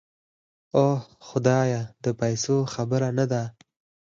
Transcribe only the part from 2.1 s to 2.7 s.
پيسو